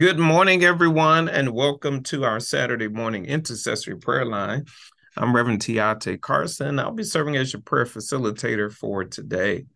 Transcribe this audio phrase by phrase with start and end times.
[0.00, 4.64] Good morning, everyone, and welcome to our Saturday morning intercessory prayer line.
[5.16, 6.80] I'm Reverend Tiate Carson.
[6.80, 9.66] I'll be serving as your prayer facilitator for today.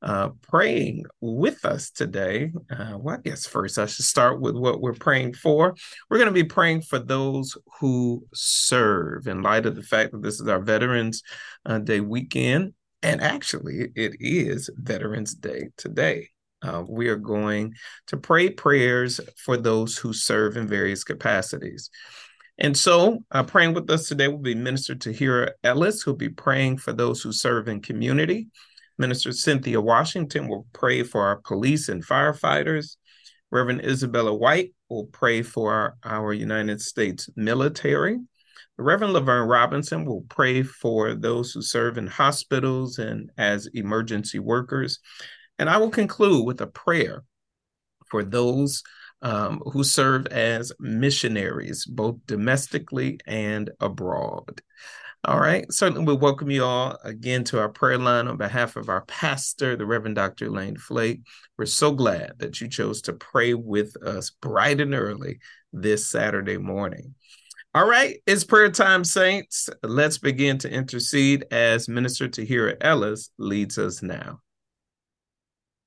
[0.00, 2.50] Uh, praying with us today.
[2.70, 5.76] Uh, well, I guess first I should start with what we're praying for.
[6.08, 10.22] We're going to be praying for those who serve in light of the fact that
[10.22, 11.22] this is our Veterans
[11.66, 12.72] uh, Day weekend.
[13.02, 16.31] And actually, it is Veterans Day today.
[16.62, 17.74] Uh, we are going
[18.06, 21.90] to pray prayers for those who serve in various capacities.
[22.58, 26.78] And so, uh, praying with us today will be Minister Tahirah Ellis, who'll be praying
[26.78, 28.48] for those who serve in community.
[28.98, 32.96] Minister Cynthia Washington will pray for our police and firefighters.
[33.50, 38.18] Reverend Isabella White will pray for our, our United States military.
[38.78, 44.98] Reverend Laverne Robinson will pray for those who serve in hospitals and as emergency workers.
[45.58, 47.24] And I will conclude with a prayer
[48.10, 48.82] for those
[49.22, 54.60] um, who serve as missionaries, both domestically and abroad.
[55.24, 55.70] All right.
[55.72, 59.76] Certainly, we welcome you all again to our prayer line on behalf of our pastor,
[59.76, 60.46] the Reverend Dr.
[60.46, 61.20] Elaine Flake.
[61.56, 65.38] We're so glad that you chose to pray with us bright and early
[65.72, 67.14] this Saturday morning.
[67.72, 69.70] All right, it's prayer time, saints.
[69.84, 74.40] Let's begin to intercede as Minister Tahirah Ellis leads us now.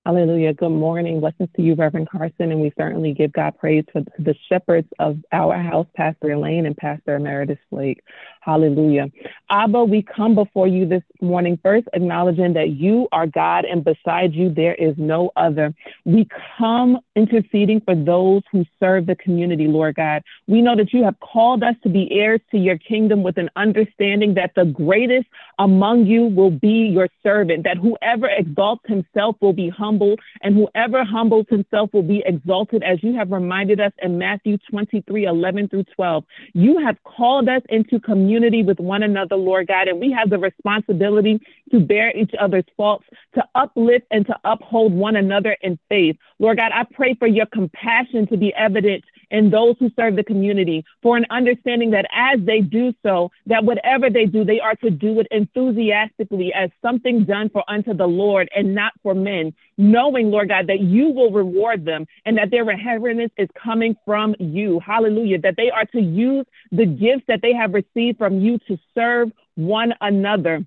[0.06, 0.54] Hallelujah.
[0.54, 1.20] Good morning.
[1.20, 2.52] Blessings to you, Reverend Carson.
[2.52, 6.78] And we certainly give God praise for the shepherds of our house, Pastor Elaine and
[6.78, 8.04] Pastor Emeritus Flake.
[8.42, 9.08] Hallelujah.
[9.50, 14.36] Abba, we come before you this morning, first acknowledging that you are God and beside
[14.36, 15.74] you there is no other.
[16.06, 20.22] We come interceding for those who serve the community, Lord God.
[20.46, 23.50] We know that you have called us to be heirs to your kingdom with an
[23.56, 25.26] understanding that the greatest
[25.58, 31.04] among you will be your servant, that whoever exalts himself will be humble, and whoever
[31.04, 35.86] humbles himself will be exalted, as you have reminded us in Matthew 23 11 through
[35.96, 36.24] 12.
[36.54, 40.38] You have called us into community with one another, Lord God, and we have the
[40.38, 41.40] responsibility
[41.72, 46.18] to bear each other's faults, to uplift and to uphold one another in faith.
[46.40, 50.24] Lord God, I pray for your compassion to be evident in those who serve the
[50.24, 54.76] community, for an understanding that as they do so, that whatever they do, they are
[54.76, 59.54] to do it enthusiastically as something done for unto the Lord and not for men,
[59.78, 64.36] knowing, Lord God, that you will reward them and that their inheritance is coming from
[64.40, 64.80] you.
[64.80, 65.40] Hallelujah.
[65.40, 69.32] That they are to use the gifts that they have received from you to serve
[69.56, 70.66] one another.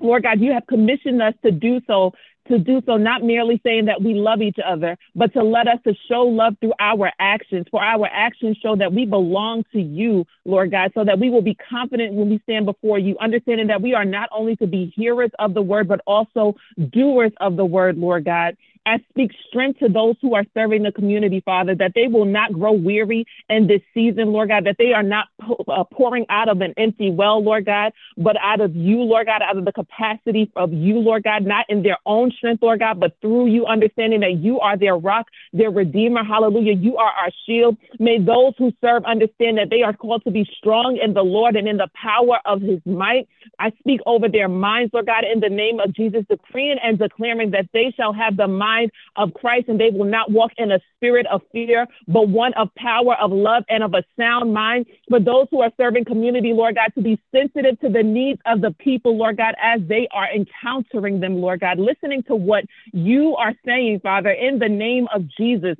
[0.00, 2.12] Lord God, you have commissioned us to do so
[2.48, 5.78] to do so, not merely saying that we love each other, but to let us
[5.84, 7.66] to show love through our actions.
[7.70, 11.42] For our actions show that we belong to you, Lord God, so that we will
[11.42, 14.92] be confident when we stand before you, understanding that we are not only to be
[14.96, 16.56] hearers of the word, but also
[16.90, 18.56] doers of the word, Lord God.
[18.88, 22.52] I speak strength to those who are serving the community, Father, that they will not
[22.52, 25.26] grow weary in this season, Lord God, that they are not
[25.68, 29.42] uh, pouring out of an empty well, Lord God, but out of you, Lord God,
[29.42, 32.98] out of the capacity of you, Lord God, not in their own strength, Lord God,
[32.98, 36.24] but through you, understanding that you are their rock, their redeemer.
[36.24, 36.74] Hallelujah.
[36.74, 37.76] You are our shield.
[37.98, 41.56] May those who serve understand that they are called to be strong in the Lord
[41.56, 43.28] and in the power of his might.
[43.58, 47.50] I speak over their minds, Lord God, in the name of Jesus, decreeing and declaring
[47.50, 48.77] that they shall have the mind
[49.16, 52.74] of Christ and they will not walk in a spirit of fear, but one of
[52.76, 54.86] power, of love, and of a sound mind.
[55.08, 58.60] For those who are serving community, Lord God, to be sensitive to the needs of
[58.60, 63.36] the people, Lord God, as they are encountering them, Lord God, listening to what you
[63.36, 65.76] are saying, Father, in the name of Jesus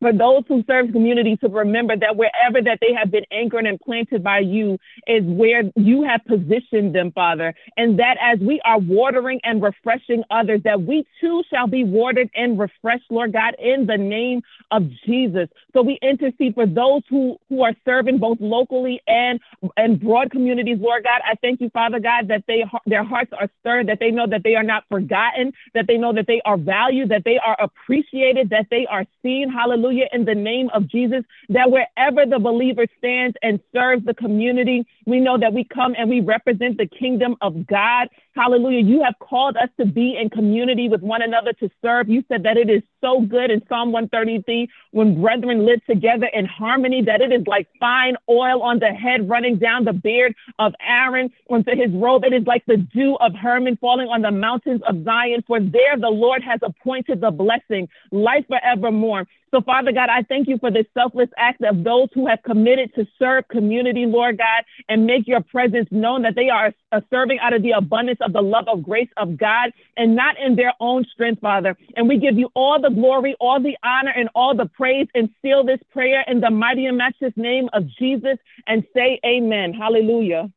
[0.00, 3.80] for those who serve community to remember that wherever that they have been anchored and
[3.80, 7.54] planted by you is where you have positioned them, Father.
[7.76, 12.30] And that as we are watering and refreshing others, that we too shall be watered
[12.34, 15.48] and refreshed, Lord God, in the name of Jesus.
[15.72, 19.40] So we intercede for those who, who are serving both locally and,
[19.76, 21.20] and broad communities, Lord God.
[21.24, 24.42] I thank you, Father God, that they their hearts are stirred, that they know that
[24.44, 28.50] they are not forgotten, that they know that they are valued, that they are appreciated,
[28.50, 29.50] that they are seen.
[29.50, 34.14] Hallelujah hallelujah, in the name of Jesus, that wherever the believer stands and serves the
[34.14, 38.08] community, we know that we come and we represent the kingdom of God.
[38.34, 38.84] Hallelujah.
[38.84, 42.08] You have called us to be in community with one another to serve.
[42.08, 46.46] You said that it is so good in Psalm 133 when brethren live together in
[46.46, 50.74] harmony that it is like fine oil on the head running down the beard of
[50.86, 52.24] Aaron onto his robe.
[52.24, 55.42] It is like the dew of Hermon falling on the mountains of Zion.
[55.46, 59.26] For there the Lord has appointed the blessing, life forevermore.
[59.50, 62.94] So, Father God, I thank you for this selfless act of those who have committed
[62.94, 66.74] to serve community, Lord God, and make your presence known that they are
[67.10, 70.54] serving out of the abundance of the love of grace of God and not in
[70.54, 71.76] their own strength, Father.
[71.96, 75.30] And we give you all the glory, all the honor, and all the praise, and
[75.40, 78.36] seal this prayer in the mighty and matchless name of Jesus
[78.66, 79.72] and say amen.
[79.72, 80.50] Hallelujah.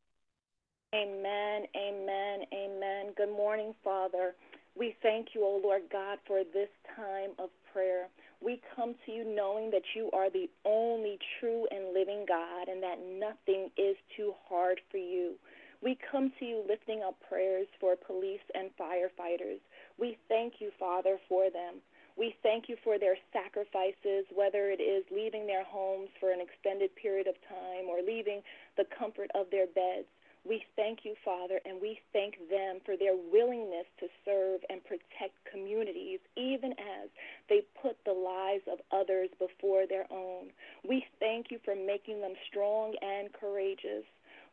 [0.94, 3.14] Amen, amen, amen.
[3.16, 4.36] Good morning, Father.
[4.76, 8.08] We thank you, O Lord God, for this time of prayer.
[8.44, 12.82] We come to you knowing that you are the only true and living God and
[12.82, 15.36] that nothing is too hard for you.
[15.84, 19.60] We come to you lifting up prayers for police and firefighters.
[20.00, 21.82] We thank you, Father, for them.
[22.18, 26.96] We thank you for their sacrifices, whether it is leaving their homes for an extended
[26.96, 28.42] period of time or leaving
[28.78, 30.08] the comfort of their beds.
[30.48, 35.38] We thank you, Father, and we thank them for their willingness to serve and protect
[35.50, 37.10] communities, even as
[37.48, 40.50] they put the lives of others before their own.
[40.88, 44.04] We thank you for making them strong and courageous.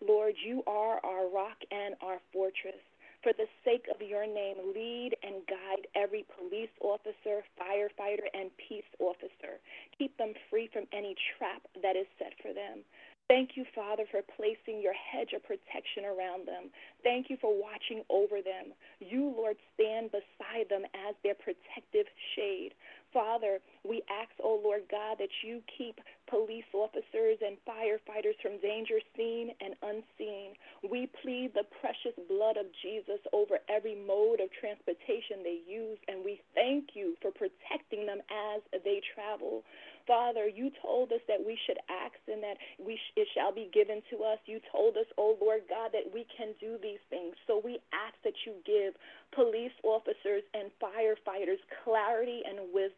[0.06, 2.84] Lord, you are our rock and our fortress.
[3.22, 8.86] For the sake of your name, lead and guide every police officer, firefighter, and peace
[9.00, 9.58] officer.
[9.98, 12.84] Keep them free from any trap that is set for them.
[13.28, 16.72] Thank you, Father, for placing your hedge of protection around them.
[17.04, 18.72] Thank you for watching over them.
[19.00, 22.72] You, Lord, stand beside them as their protective shade.
[23.12, 23.58] Father,
[23.88, 29.50] we ask, oh Lord God, that you keep police officers and firefighters from danger seen
[29.60, 30.52] and unseen.
[30.88, 36.24] We plead the precious blood of Jesus over every mode of transportation they use, and
[36.24, 39.64] we thank you for protecting them as they travel.
[40.08, 43.68] Father, you told us that we should ask and that we sh- it shall be
[43.76, 44.40] given to us.
[44.46, 47.36] You told us, oh Lord God, that we can do these things.
[47.46, 48.96] So we ask that you give
[49.32, 52.88] police officers and firefighters clarity and wisdom,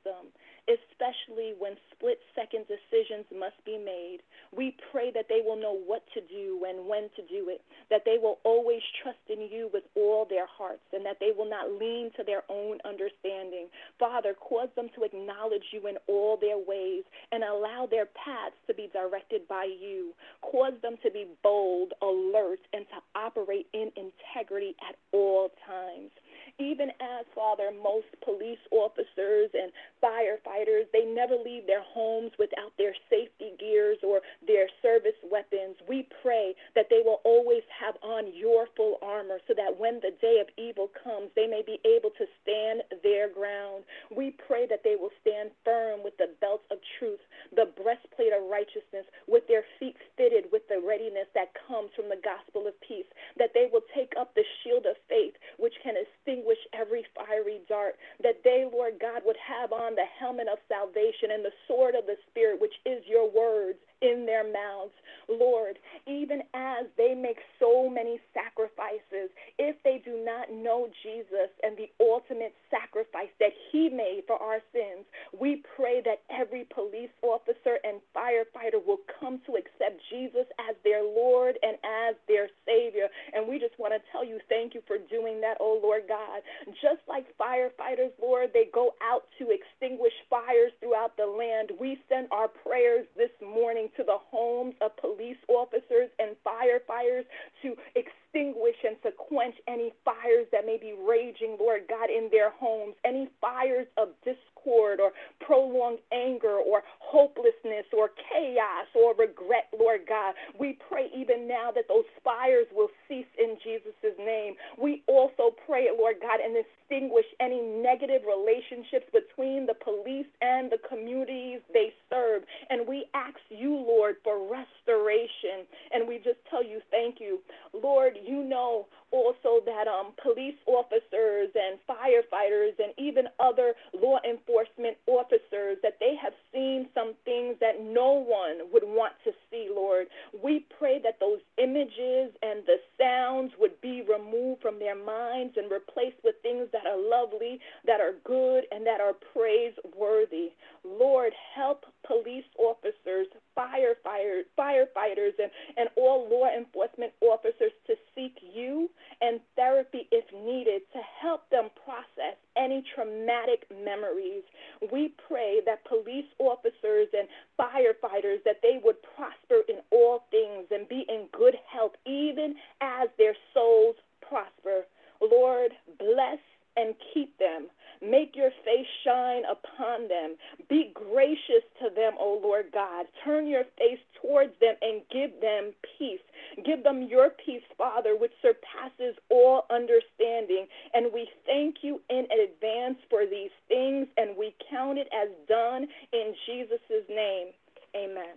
[0.69, 4.19] especially when split second decisions must be made.
[4.55, 8.03] We pray that they will know what to do and when to do it, that
[8.05, 11.73] they will always trust in you with all their hearts, and that they will not
[11.73, 13.69] lean to their own understanding.
[13.99, 18.75] Father, cause them to acknowledge you in all their ways and allow their paths to
[18.75, 20.13] be directed by you.
[20.43, 26.11] Cause them to be bold, alert, and to operate in integrity at all times
[26.61, 29.73] even as, Father, most police officers and
[30.05, 35.77] firefighters, they never leave their homes without their safety gears or their service weapons.
[35.89, 40.13] We pray that they will always have on your full armor so that when the
[40.21, 43.85] day of evil comes, they may be able to stand their ground.
[44.15, 47.21] We pray that they will stand firm with the belt of truth,
[47.57, 52.21] the breastplate of righteousness, with their feet fitted with the readiness that comes from the
[52.21, 53.09] gospel of peace,
[53.39, 57.61] that they will take up the shield of faith, which can extinguish extinguish every fiery
[57.69, 61.95] dart, that they, Lord God, would have on the helmet of salvation and the sword
[61.95, 64.95] of the Spirit, which is your words in their mouths.
[65.29, 71.77] Lord, even as they make so many sacrifices, if they do not know Jesus and
[71.77, 75.07] the ultimate sacrifice that he made for our sins,
[75.39, 81.03] we pray that every police officer and firefighter will come to accept Jesus as their
[81.05, 83.07] Lord and as their Savior.
[83.33, 86.43] And we just want to tell you thank you for doing that, oh Lord God.
[86.83, 91.71] Just like firefighters, Lord, they go out to extinguish fires throughout the land.
[91.79, 97.29] We send our prayers this morning to the homes of police officers and firefighters
[97.61, 102.51] to extinguish and to quench any fires that may be raging, Lord God, in their
[102.51, 105.13] homes, any fires of discord or
[105.45, 110.35] prolonged anger or hopelessness or chaos or regret, Lord God.
[110.59, 114.55] We pray even now that those fires will cease in Jesus' name.
[114.81, 120.79] We also pray, Lord God, and extinguish any negative relationships between the police and the
[120.89, 122.43] communities they serve.
[122.69, 125.67] And we ask you, Lord, for restoration.
[125.93, 127.41] And we just tell you thank you.
[127.73, 134.97] Lord, you know also that um, police officers and firefighters and even other law enforcement
[135.07, 140.07] officers that they have seen some things that no one would want to see, Lord.
[140.43, 145.71] We pray that those images and the sounds would be removed from their minds and
[145.71, 150.51] replaced with things that are lovely, that are good, and that are praiseworthy.
[150.85, 153.27] Lord, help police officers,
[153.57, 158.89] firefighters, firefighters, and, and all law enforcement officers to seek you
[159.21, 164.43] and therapy if needed to help them process any traumatic memories.
[164.91, 167.29] We pray that police officers and
[167.59, 173.09] firefighters that they would prosper in all things and be in good health even as
[173.19, 174.87] their souls prosper.
[175.21, 176.39] Lord, bless
[176.77, 177.69] and keep them them.
[178.03, 180.37] Make your face shine upon them.
[180.69, 183.07] Be gracious to them, O Lord God.
[183.25, 186.21] Turn your face towards them and give them peace.
[186.65, 190.67] Give them your peace, Father, which surpasses all understanding.
[190.95, 191.29] And we
[191.61, 196.79] thank you in advance for these things, and we count it as done in Jesus'
[197.09, 197.49] name.
[197.95, 198.37] Amen.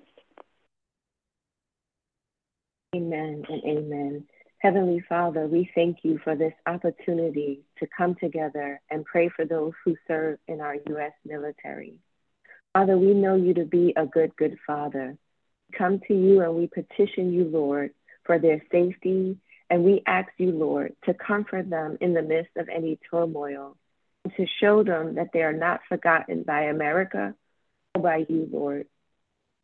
[2.96, 4.26] Amen and amen.
[4.60, 9.74] Heavenly Father, we thank you for this opportunity to come together and pray for those
[9.84, 11.12] who serve in our U.S.
[11.26, 12.00] military.
[12.74, 15.18] Father, we know you to be a good, good Father.
[15.78, 17.92] Come to you and we petition you, Lord,
[18.26, 19.38] for their safety,
[19.70, 23.78] and we ask you, Lord, to comfort them in the midst of any turmoil
[24.24, 27.36] and to show them that they are not forgotten by America
[27.96, 28.88] or by you, Lord.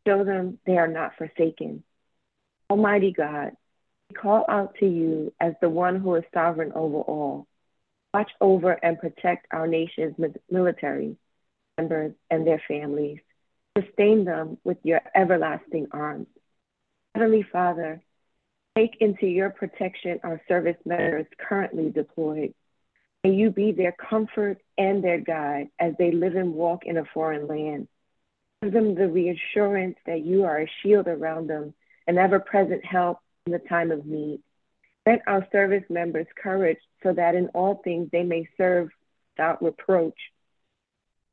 [0.06, 1.84] Show them they are not forsaken.
[2.68, 3.52] Almighty God,
[4.08, 7.46] we call out to you as the one who is sovereign over all.
[8.12, 10.16] Watch over and protect our nation's
[10.50, 11.16] military
[11.78, 13.18] members and their families.
[13.78, 16.26] Sustain them with your everlasting arms.
[17.14, 18.02] Heavenly Father,
[18.76, 22.54] take into your protection our service members currently deployed.
[23.24, 27.04] May you be their comfort and their guide as they live and walk in a
[27.12, 27.88] foreign land.
[28.62, 31.74] Give them the reassurance that you are a shield around them,
[32.06, 34.40] an ever present help in the time of need.
[35.04, 38.90] Grant our service members courage so that in all things they may serve
[39.36, 40.18] without reproach.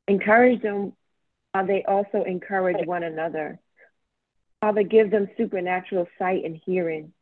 [0.06, 0.94] Encourage them
[1.52, 3.58] while they also encourage one another.
[4.60, 7.12] Father, give them supernatural sight and hearing.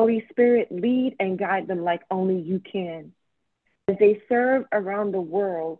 [0.00, 3.12] Holy Spirit, lead and guide them like only you can.
[3.86, 5.78] As they serve around the world,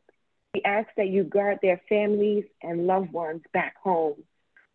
[0.53, 4.23] we ask that you guard their families and loved ones back home.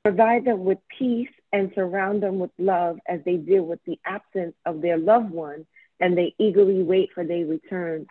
[0.03, 4.55] Provide them with peace and surround them with love as they deal with the absence
[4.65, 5.67] of their loved one
[5.99, 8.07] and they eagerly wait for their return.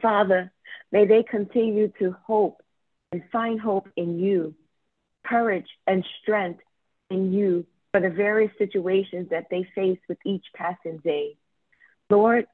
[0.00, 0.52] Father,
[0.92, 2.62] may they continue to hope
[3.10, 4.54] and find hope in you,
[5.26, 6.60] courage and strength
[7.10, 11.36] in you for the various situations that they face with each passing day.
[12.10, 12.46] Lord,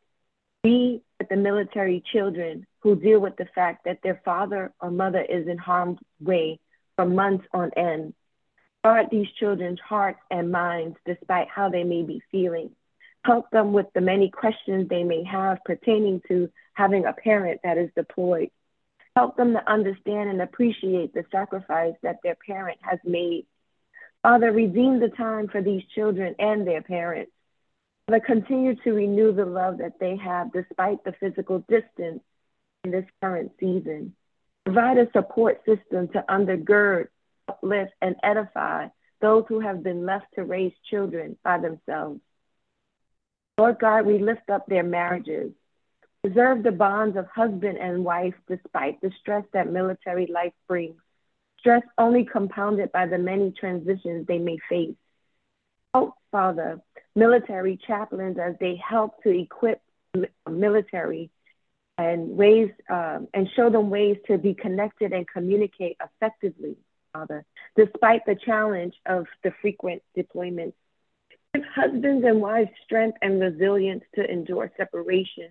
[0.62, 5.23] be with the military children who deal with the fact that their father or mother
[5.23, 6.61] is in harm's way
[6.97, 8.14] for months on end
[8.85, 12.71] Guard these children's hearts and minds despite how they may be feeling.
[13.25, 17.76] Help them with the many questions they may have pertaining to having a parent that
[17.76, 18.50] is deployed.
[19.16, 23.47] Help them to understand and appreciate the sacrifice that their parent has made.
[24.28, 27.32] Father, redeem the time for these children and their parents.
[28.06, 32.20] Father, continue to renew the love that they have despite the physical distance
[32.85, 34.14] in this current season.
[34.66, 37.08] Provide a support system to undergird
[37.49, 38.88] uplift, and edify
[39.23, 42.20] those who have been left to raise children by themselves.
[43.56, 45.52] Lord God, we lift up their marriages.
[46.23, 51.00] Preserve the bonds of husband and wife despite the stress that military life brings,
[51.58, 54.94] stress only compounded by the many transitions they may face.
[55.94, 56.80] Help, Father,
[57.14, 59.80] military chaplains as they help to equip
[60.48, 61.30] military
[61.96, 66.76] and ways um, and show them ways to be connected and communicate effectively.
[67.12, 67.44] Father,
[67.76, 70.74] despite the challenge of the frequent deployments.
[71.54, 75.48] Give husbands and wives strength and resilience to endure separation,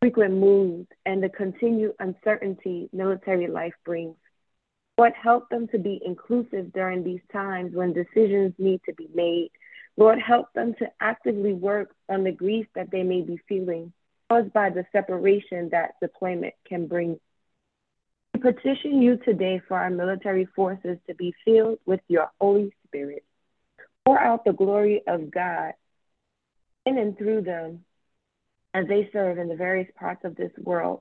[0.00, 4.16] frequent moves, and the continued uncertainty military life brings.
[4.98, 9.50] Lord, help them to be inclusive during these times when decisions need to be made.
[9.96, 13.92] Lord, help them to actively work on the grief that they may be feeling
[14.30, 17.18] caused by the separation that deployment can bring
[18.36, 23.24] we petition you today for our military forces to be filled with your Holy Spirit.
[24.04, 25.72] Pour out the glory of God
[26.84, 27.84] in and through them
[28.74, 31.00] as they serve in the various parts of this world.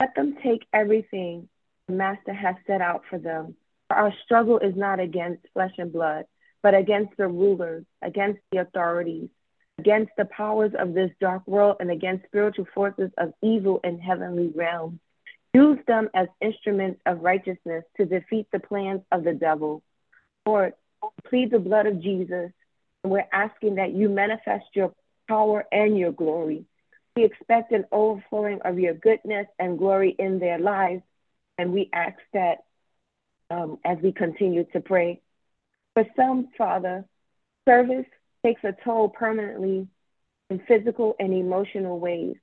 [0.00, 1.48] Let them take everything
[1.88, 3.56] the Master has set out for them.
[3.90, 6.24] Our struggle is not against flesh and blood,
[6.62, 9.28] but against the rulers, against the authorities,
[9.78, 14.52] against the powers of this dark world, and against spiritual forces of evil in heavenly
[14.54, 14.98] realms.
[15.54, 19.82] Use them as instruments of righteousness to defeat the plans of the devil.
[20.46, 20.72] Lord,
[21.28, 22.50] plead the blood of Jesus.
[23.02, 24.94] And we're asking that you manifest your
[25.28, 26.64] power and your glory.
[27.16, 31.02] We expect an overflowing of your goodness and glory in their lives.
[31.58, 32.64] And we ask that
[33.50, 35.20] um, as we continue to pray.
[35.94, 37.04] For some, Father,
[37.68, 38.06] service
[38.44, 39.86] takes a toll permanently
[40.50, 42.36] in physical and emotional ways.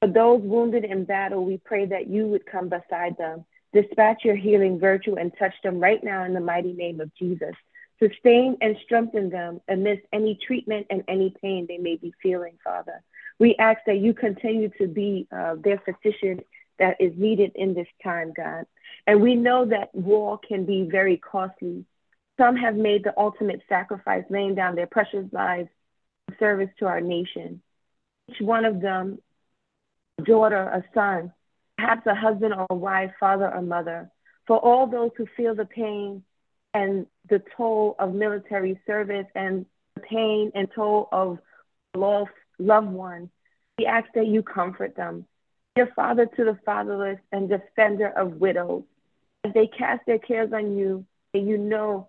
[0.00, 3.44] For those wounded in battle, we pray that you would come beside them.
[3.72, 7.54] Dispatch your healing virtue and touch them right now in the mighty name of Jesus.
[7.98, 13.02] Sustain and strengthen them amidst any treatment and any pain they may be feeling, Father.
[13.38, 16.40] We ask that you continue to be uh, their physician
[16.78, 18.66] that is needed in this time, God.
[19.06, 21.84] And we know that war can be very costly.
[22.38, 25.68] Some have made the ultimate sacrifice, laying down their precious lives
[26.28, 27.62] in service to our nation.
[28.28, 29.18] Each one of them,
[30.18, 31.32] a daughter, a son,
[31.76, 34.10] perhaps a husband or a wife, father or mother,
[34.46, 36.22] for all those who feel the pain
[36.74, 41.38] and the toll of military service and the pain and toll of
[41.94, 43.28] lost loved ones,
[43.78, 45.24] we ask that you comfort them.
[45.78, 48.82] Your father to the fatherless and defender of widows.
[49.44, 52.08] As they cast their cares on you, and you know,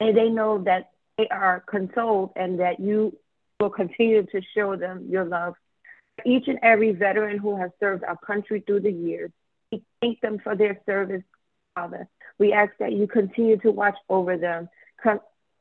[0.00, 3.14] and they know that they are consoled and that you
[3.60, 5.52] will continue to show them your love.
[6.24, 9.32] Each and every veteran who has served our country through the years,
[9.70, 11.24] we thank them for their service,
[11.74, 12.08] Father.
[12.38, 14.70] We ask that you continue to watch over them,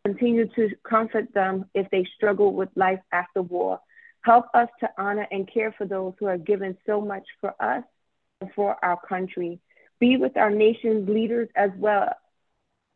[0.06, 3.82] continue to comfort them if they struggle with life after war.
[4.24, 7.84] Help us to honor and care for those who have given so much for us
[8.42, 9.60] and for our country.
[10.00, 12.10] Be with our nation's leaders as well.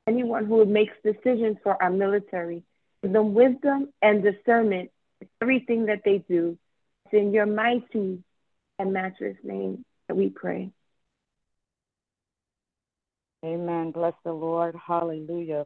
[0.08, 2.64] Anyone who makes decisions for our military,
[3.02, 6.58] give them wisdom and discernment in everything that they do.
[7.06, 8.24] It's in your mighty
[8.80, 10.72] and matchless name that we pray.
[13.44, 13.92] Amen.
[13.92, 14.76] Bless the Lord.
[14.76, 15.66] Hallelujah.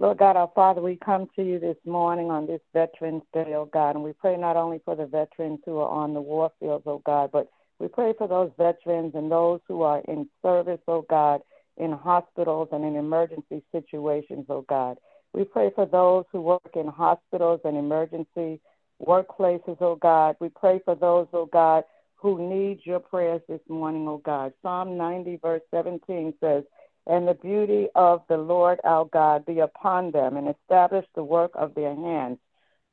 [0.00, 3.68] Lord God, our Father, we come to you this morning on this Veterans Day, oh
[3.72, 6.84] God, and we pray not only for the veterans who are on the war fields,
[6.86, 7.50] oh God, but
[7.80, 11.40] we pray for those veterans and those who are in service, oh God,
[11.78, 14.98] in hospitals and in emergency situations, oh God.
[15.32, 18.60] We pray for those who work in hospitals and emergency
[19.04, 20.36] workplaces, oh God.
[20.38, 21.82] We pray for those, oh God,
[22.14, 24.52] who need your prayers this morning, oh God.
[24.62, 26.62] Psalm 90, verse 17 says,
[27.08, 31.50] and the beauty of the Lord our God be upon them, and establish the work
[31.54, 32.38] of their hands.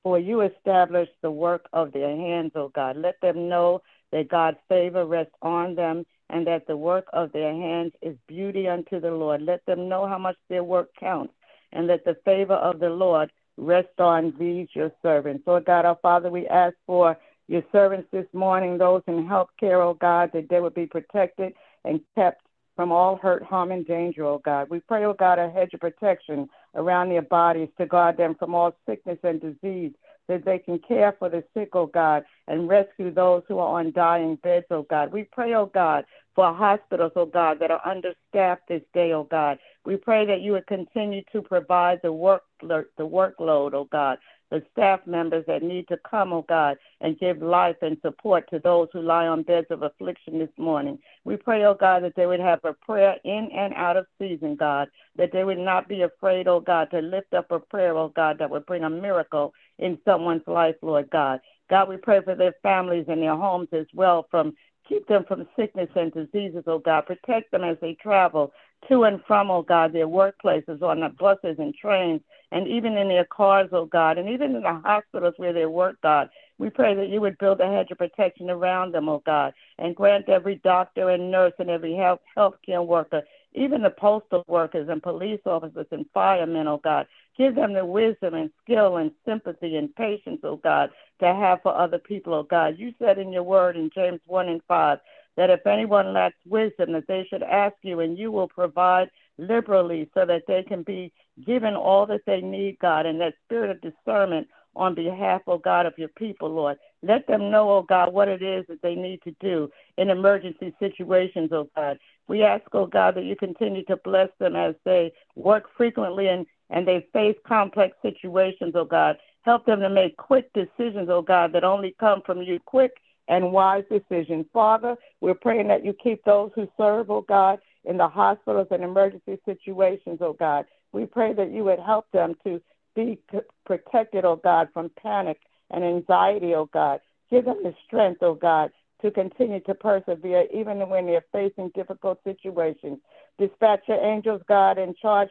[0.04, 2.96] For you establish the work of their hands, O God.
[2.96, 3.82] Let them know
[4.12, 8.68] that God's favor rests on them, and that the work of their hands is beauty
[8.68, 9.42] unto the Lord.
[9.42, 11.34] Let them know how much their work counts,
[11.74, 15.44] and that the favor of the Lord rest on these your servants.
[15.46, 17.18] Lord God, our Father, we ask for
[17.48, 21.54] your servants this morning, those in health care, oh God, that they would be protected
[21.84, 22.42] and kept
[22.76, 24.70] from all hurt, harm, and danger, O God.
[24.70, 28.54] We pray, O God, a hedge of protection around their bodies to guard them from
[28.54, 29.94] all sickness and disease,
[30.28, 33.92] that they can care for the sick, O God, and rescue those who are on
[33.92, 35.14] dying beds, O God.
[35.14, 39.58] We pray, O God, for hospitals, O God, that are understaffed this day, O God.
[39.86, 44.18] We pray that you would continue to provide the work the workload, O God,
[44.52, 48.60] the staff members that need to come, oh God, and give life and support to
[48.60, 51.00] those who lie on beds of affliction this morning.
[51.24, 54.56] We pray, oh God, that they would have a prayer in and out of season,
[54.56, 58.12] God, that they would not be afraid, oh God, to lift up a prayer, oh
[58.16, 61.40] God, that would bring a miracle in someone's life, Lord God.
[61.70, 64.54] God, we pray for their families and their homes as well from
[64.88, 67.08] Keep them from sickness and diseases, oh God.
[67.08, 68.54] Protect them as they travel
[68.90, 72.22] to and from, oh God, their workplaces, on the buses and trains,
[72.52, 75.98] and even in their cars, oh God, and even in the hospitals where they work,
[76.02, 76.30] God.
[76.58, 79.96] We pray that you would build a hedge of protection around them, oh God, and
[79.96, 85.04] grant every doctor and nurse and every health healthcare worker, even the postal workers and
[85.04, 87.08] police officers and firemen, oh God.
[87.38, 91.78] Give them the wisdom and skill and sympathy and patience, oh God, to have for
[91.78, 92.76] other people, oh God.
[92.78, 95.00] You said in your word in James 1 and 5
[95.38, 100.10] that if anyone lacks wisdom, that they should ask you, and you will provide liberally
[100.14, 101.12] so that they can be
[101.46, 105.86] given all that they need, God, and that spirit of discernment on behalf, oh God,
[105.86, 106.78] of your people, Lord.
[107.02, 110.76] Let them know, oh God, what it is that they need to do in emergency
[110.80, 111.98] situations, oh God.
[112.28, 116.46] We ask, oh God, that you continue to bless them as they work frequently and,
[116.70, 119.18] and they face complex situations, oh God.
[119.44, 122.92] Help them to make quick decisions, oh God, that only come from you, quick
[123.28, 124.46] and wise decisions.
[124.54, 128.84] Father, we're praying that you keep those who serve, oh God, in the hospitals and
[128.84, 130.66] emergency situations, oh God.
[130.92, 132.62] We pray that you would help them to
[132.96, 133.20] be
[133.66, 135.40] protected, oh God, from panic
[135.72, 137.00] and anxiety, oh God.
[137.30, 142.20] Give them the strength, oh God, to continue to persevere even when they're facing difficult
[142.24, 143.00] situations.
[143.40, 145.30] Dispatch your angels, God, in charge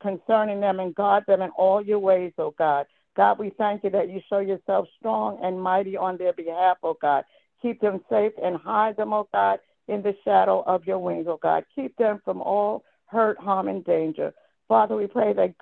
[0.00, 2.86] concerning them and guard them in all your ways, oh God.
[3.18, 6.96] God, we thank you that you show yourself strong and mighty on their behalf, oh
[7.02, 7.24] God.
[7.60, 11.40] Keep them safe and hide them, oh God, in the shadow of your wings, oh
[11.42, 11.64] God.
[11.74, 14.32] Keep them from all hurt, harm, and danger.
[14.68, 15.52] Father, we pray that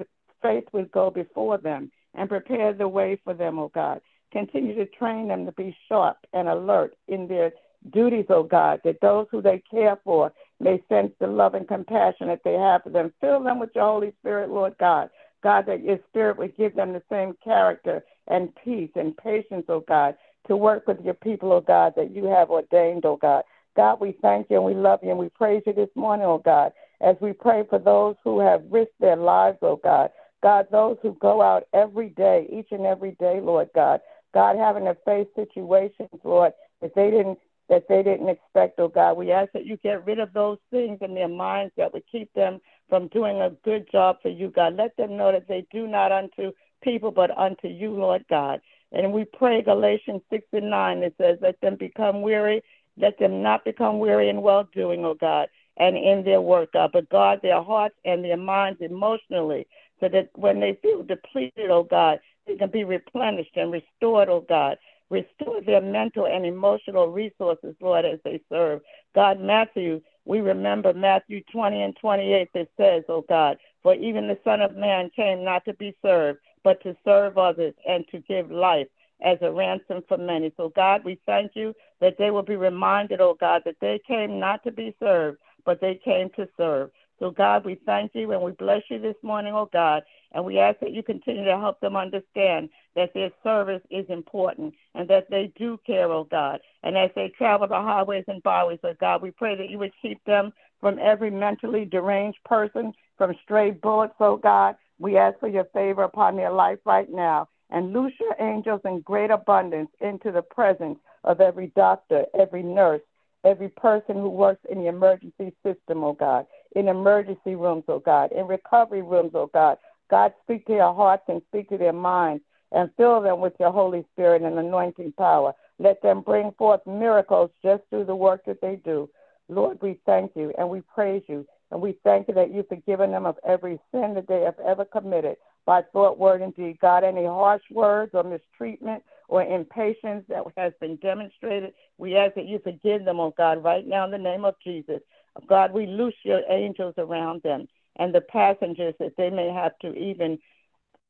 [0.42, 4.02] faith would go before them and prepare the way for them, oh God.
[4.32, 7.52] Continue to train them to be sharp and alert in their
[7.90, 12.28] duties, oh God, that those who they care for may sense the love and compassion
[12.28, 13.14] that they have for them.
[13.18, 15.08] Fill them with your Holy Spirit, Lord God,
[15.42, 19.84] God, that your spirit would give them the same character and peace and patience, oh
[19.86, 20.16] God,
[20.48, 23.42] to work with your people, oh God, that you have ordained, oh God.
[23.76, 26.42] God, we thank you and we love you and we praise you this morning, oh
[26.44, 30.10] God, as we pray for those who have risked their lives, oh God.
[30.42, 34.00] God, those who go out every day, each and every day, Lord God.
[34.34, 37.38] God, having to face situations, Lord, that they didn't
[37.68, 39.16] that they didn't expect, oh God.
[39.16, 42.32] We ask that you get rid of those things in their minds that would keep
[42.34, 44.76] them from doing a good job for you, God.
[44.76, 46.52] Let them know that they do not unto
[46.82, 48.60] people, but unto you, Lord God.
[48.92, 52.62] And we pray Galatians 6 and 9, it says, Let them become weary,
[52.96, 56.90] let them not become weary in well doing, oh God, and in their work, God,
[56.92, 59.66] but guard their hearts and their minds emotionally,
[60.00, 64.44] so that when they feel depleted, oh God, they can be replenished and restored, oh
[64.48, 64.78] God.
[65.08, 68.80] Restore their mental and emotional resources, Lord, as they serve.
[69.14, 74.38] God, Matthew, we remember Matthew 20 and 28 that says, oh God, for even the
[74.42, 78.50] Son of Man came not to be served, but to serve others and to give
[78.50, 78.88] life
[79.22, 80.52] as a ransom for many.
[80.56, 84.40] So, God, we thank you that they will be reminded, oh God, that they came
[84.40, 86.90] not to be served, but they came to serve.
[87.18, 90.02] So, God, we thank you and we bless you this morning, oh God,
[90.32, 94.74] and we ask that you continue to help them understand that their service is important
[94.94, 96.60] and that they do care, oh God.
[96.82, 99.92] And as they travel the highways and byways, oh God, we pray that you would
[100.02, 104.76] keep them from every mentally deranged person, from stray bullets, oh God.
[104.98, 109.00] We ask for your favor upon their life right now and loose your angels in
[109.00, 113.02] great abundance into the presence of every doctor, every nurse,
[113.44, 118.30] every person who works in the emergency system, oh God, in emergency rooms, oh God,
[118.32, 119.78] in recovery rooms, oh God.
[120.10, 123.72] God, speak to their hearts and speak to their minds and fill them with your
[123.72, 125.52] Holy Spirit and anointing power.
[125.78, 129.08] Let them bring forth miracles just through the work that they do.
[129.48, 131.46] Lord, we thank you and we praise you.
[131.70, 134.84] And we thank you that you've forgiven them of every sin that they have ever
[134.84, 136.78] committed by thought, word, and deed.
[136.80, 142.46] God, any harsh words or mistreatment or impatience that has been demonstrated, we ask that
[142.46, 145.00] you forgive them, oh God, right now in the name of Jesus.
[145.46, 149.94] God, we loose your angels around them and the passengers that they may have to
[149.94, 150.38] even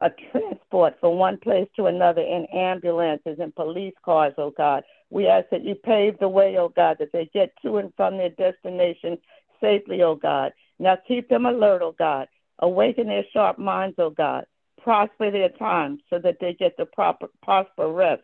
[0.00, 4.82] a transport from one place to another in ambulances and police cars, oh God.
[5.10, 8.18] We ask that you pave the way, oh God, that they get to and from
[8.18, 9.18] their destination
[9.60, 10.52] safely, oh God.
[10.78, 12.28] Now keep them alert, oh God.
[12.58, 14.44] Awaken their sharp minds, oh God.
[14.82, 18.22] Prosper their time so that they get the proper prosper rest,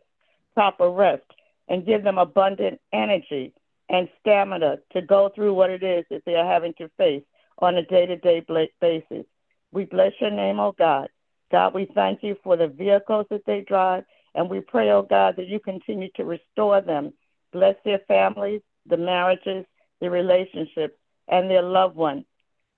[0.54, 1.24] proper rest,
[1.68, 3.54] and give them abundant energy
[3.92, 7.22] and stamina to go through what it is that they are having to face
[7.58, 8.44] on a day-to-day
[8.80, 9.26] basis.
[9.70, 11.08] We bless your name, oh God.
[11.52, 15.36] God, we thank you for the vehicles that they drive, and we pray, oh God,
[15.36, 17.12] that you continue to restore them.
[17.52, 19.66] Bless their families, the marriages,
[20.00, 20.96] the relationships,
[21.28, 22.24] and their loved ones.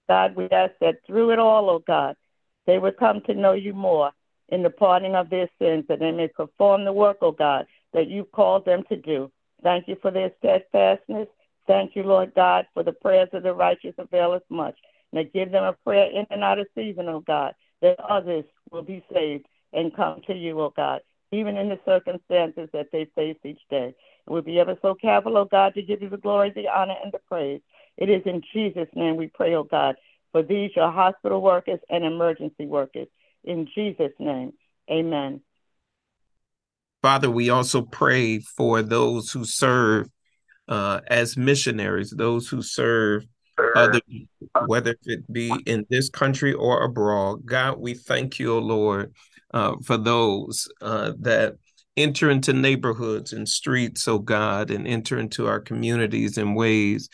[0.09, 2.17] God, we ask that through it all, oh God,
[2.67, 4.11] they would come to know you more
[4.49, 8.09] in the pardoning of their sins, that they may perform the work, oh God, that
[8.09, 9.31] you've called them to do.
[9.65, 11.27] Thank you for their steadfastness.
[11.67, 14.77] Thank you, Lord God, for the prayers of the righteous avail us much.
[15.13, 18.83] Now give them a prayer in and out of season, oh God, that others will
[18.83, 21.01] be saved and come to you, oh God,
[21.33, 23.95] even in the circumstances that they face each day.
[24.27, 27.13] We'll be ever so careful, oh God, to give you the glory, the honor, and
[27.13, 27.63] the praise.
[27.97, 29.97] It is in Jesus' name we pray, oh God,
[30.33, 33.09] for these your hospital workers and emergency workers.
[33.45, 34.53] In Jesus' name,
[34.91, 35.41] amen.
[37.05, 40.09] Father, we also pray for those who serve
[40.69, 43.27] uh, as missionaries, those who serve
[43.77, 44.01] other,
[44.65, 47.45] whether it be in this country or abroad.
[47.45, 49.13] God, we thank you, O Lord,
[49.53, 51.57] uh, for those uh, that
[51.95, 57.11] enter into neighborhoods and streets, oh God, and enter into our communities in ways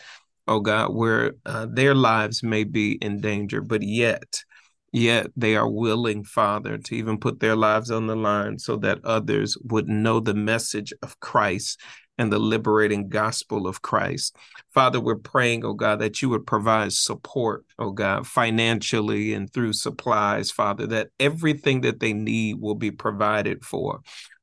[0.46, 4.42] oh God, where uh, their lives may be in danger, but yet,
[4.92, 9.04] yet they are willing, Father, to even put their lives on the line so that
[9.04, 11.80] others would know the message of Christ
[12.18, 14.36] and the liberating gospel of Christ.
[14.74, 19.72] Father, we're praying, oh God, that you would provide support, oh God, financially and through
[19.72, 24.00] supplies, Father, that everything that they need will be provided for.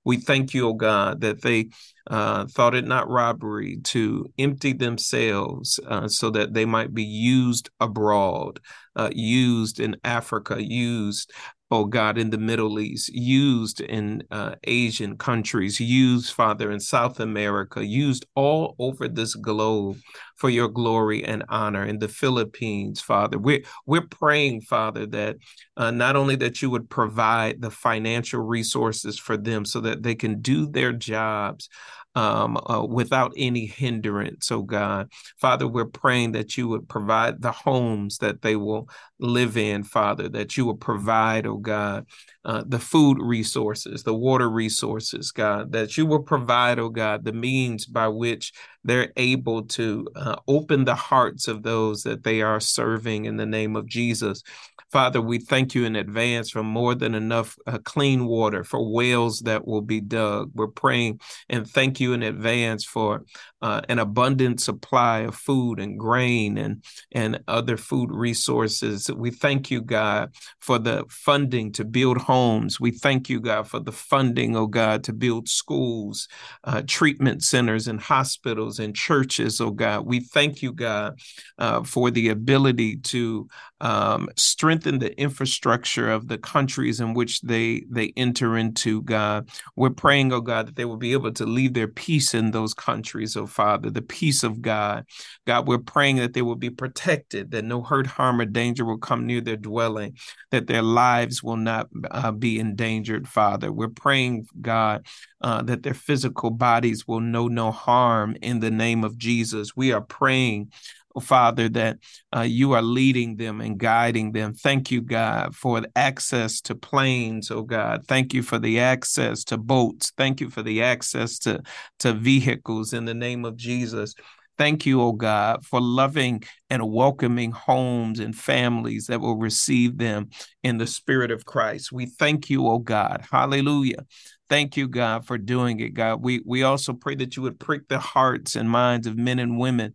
[0.08, 1.70] We thank you, O God, that they
[2.10, 7.70] uh, thought it not robbery to empty themselves uh, so that they might be used
[7.80, 8.60] abroad,
[8.96, 11.32] uh, used in Africa, used
[11.69, 17.19] oh God, in the Middle East, used in uh, Asian countries, used, Father, in South
[17.19, 19.97] America, used all over this globe
[20.38, 21.84] for your glory and honor.
[21.84, 25.36] In the Philippines, Father, we're, we're praying, Father, that
[25.75, 30.15] uh, not only that you would provide the financial resources for them so that they
[30.15, 31.69] can do their jobs,
[32.17, 35.12] um, uh, without any hindrance, oh God.
[35.39, 40.27] Father, we're praying that you would provide the homes that they will live in, Father,
[40.30, 42.08] that you will provide, oh God,
[42.48, 47.34] uh, the food resources, the water resources, God, that you will provide, oh God, the
[47.34, 48.54] means by which
[48.86, 53.46] they're able to uh, open the hearts of those that they are serving in the
[53.46, 54.44] name of Jesus.
[54.90, 59.42] Father, we thank you in advance for more than enough uh, clean water, for wells
[59.42, 60.52] that will be dug.
[60.54, 63.26] We're praying and thank you in advance for
[63.62, 69.12] uh, an abundant supply of food and grain and, and other food resources.
[69.14, 72.37] We thank you, God, for the funding to build homes.
[72.80, 76.28] We thank you, God, for the funding, oh God, to build schools,
[76.63, 80.06] uh, treatment centers, and hospitals and churches, oh God.
[80.06, 81.19] We thank you, God,
[81.58, 83.47] uh, for the ability to
[83.82, 89.02] um, strengthen the infrastructure of the countries in which they they enter into.
[89.02, 92.52] God, we're praying, oh God, that they will be able to leave their peace in
[92.52, 95.06] those countries, oh Father, the peace of God.
[95.45, 98.97] God, we're praying that they will be protected, that no hurt, harm, or danger will
[98.97, 100.17] come near their dwelling,
[100.52, 103.72] that their lives will not uh, be endangered, Father.
[103.72, 105.06] We're praying, God,
[105.42, 109.76] uh, that their physical bodies will know no harm in the name of Jesus.
[109.76, 110.72] We are praying
[111.18, 111.98] Oh, Father, that
[112.36, 114.54] uh, you are leading them and guiding them.
[114.54, 118.06] Thank you, God, for access to planes, oh God.
[118.08, 120.12] Thank you for the access to boats.
[120.16, 121.63] Thank you for the access to,
[122.00, 124.13] to vehicles in the name of Jesus.
[124.58, 130.30] Thank you, oh God, for loving and welcoming homes and families that will receive them
[130.63, 131.91] in the spirit of Christ.
[131.91, 133.24] We thank you, oh God.
[133.32, 134.06] Hallelujah.
[134.50, 136.24] Thank you, God, for doing it, God.
[136.24, 139.60] We we also pray that you would prick the hearts and minds of men and
[139.60, 139.93] women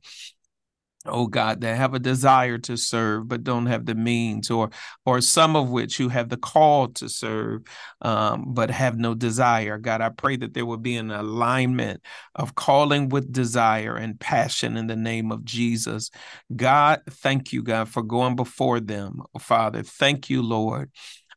[1.06, 4.70] oh god that have a desire to serve but don't have the means or
[5.04, 7.62] or some of which who have the call to serve
[8.02, 9.78] um, but have no desire.
[9.78, 12.02] God i pray that there will be an alignment
[12.34, 16.10] of calling with desire and passion in the name of jesus.
[16.54, 19.22] God thank you god for going before them.
[19.40, 20.90] Father thank you lord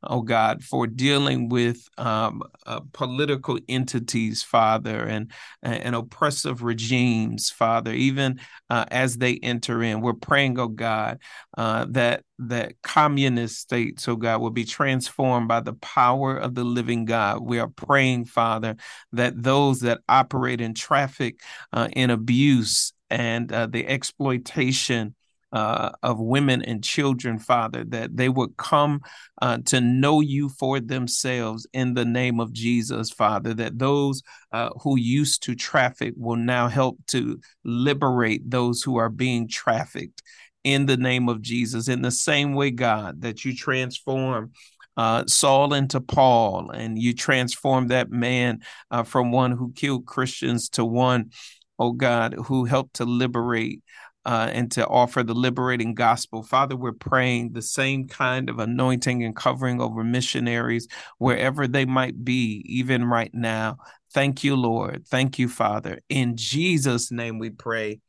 [0.07, 7.91] oh God, for dealing with um, uh, political entities, Father, and, and oppressive regimes, Father,
[7.93, 8.39] even
[8.69, 10.01] uh, as they enter in.
[10.01, 11.19] We're praying, oh God,
[11.57, 16.63] uh, that that communist states, oh God, will be transformed by the power of the
[16.63, 17.41] living God.
[17.41, 18.75] We are praying, Father,
[19.13, 21.39] that those that operate in traffic,
[21.71, 25.15] uh, in abuse, and uh, the exploitation
[25.55, 28.99] uh, of women and children, Father, that they would come
[29.41, 34.69] uh, to know you for themselves in the name of Jesus, Father, that those uh,
[34.81, 40.21] who used to traffic will now help to liberate those who are being trafficked
[40.65, 41.87] in the name of Jesus.
[41.87, 44.51] In the same way, God, that you transform.
[44.97, 48.59] Uh, Saul into Paul, and you transform that man
[48.91, 51.31] uh, from one who killed Christians to one,
[51.77, 53.81] oh God, who helped to liberate
[54.25, 56.43] uh, and to offer the liberating gospel.
[56.43, 62.23] Father, we're praying the same kind of anointing and covering over missionaries wherever they might
[62.23, 63.77] be, even right now.
[64.13, 65.05] Thank you, Lord.
[65.07, 65.99] Thank you, Father.
[66.09, 67.99] In Jesus' name we pray.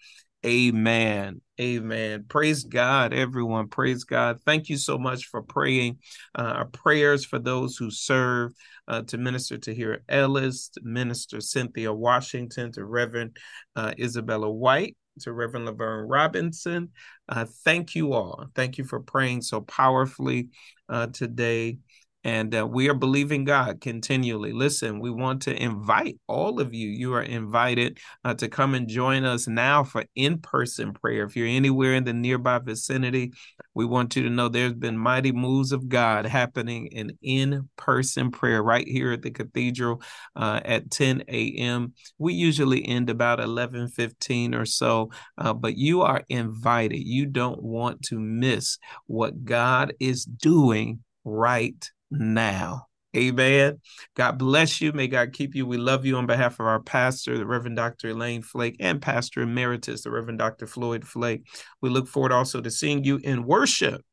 [0.45, 1.41] Amen.
[1.61, 2.27] Amen.
[2.29, 3.69] Praise God, everyone.
[3.69, 4.41] Praise God.
[4.45, 5.99] Thank you so much for praying.
[6.39, 8.53] Uh, our prayers for those who serve,
[8.87, 13.37] uh, to Minister to Tahirah Ellis, to Minister Cynthia Washington, to Reverend
[13.75, 16.91] uh, Isabella White, to Reverend Laverne Robinson.
[17.29, 18.47] Uh, thank you all.
[18.55, 20.51] Thank you for praying so powerfully
[20.89, 21.79] uh, today.
[22.27, 24.53] And uh, we are believing God continually.
[24.53, 26.89] Listen, we want to invite all of you.
[26.89, 31.23] You are invited uh, to come and join us now for in person prayer.
[31.23, 33.33] If you're anywhere in the nearby vicinity,
[33.75, 38.33] we want you to know there's been mighty moves of God happening in in person
[38.33, 40.03] prayer right here at the cathedral
[40.35, 41.95] uh, at 10 a.m.
[42.19, 47.07] We usually end about 11 15 or so, uh, but you are invited.
[47.07, 52.87] You don't want to miss what God is doing right now.
[53.17, 53.81] Amen.
[54.15, 54.93] God bless you.
[54.93, 55.65] May God keep you.
[55.67, 58.11] We love you on behalf of our pastor, the Reverend Dr.
[58.11, 60.67] Elaine Flake, and Pastor Emeritus, the Reverend Dr.
[60.67, 61.47] Floyd Flake.
[61.81, 64.05] We look forward also to seeing you in worship.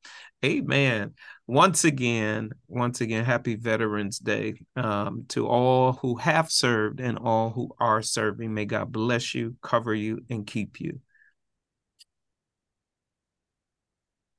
[0.44, 1.14] Amen.
[1.48, 7.50] Once again, once again, happy Veterans Day um, to all who have served and all
[7.50, 8.54] who are serving.
[8.54, 11.00] May God bless you, cover you, and keep you.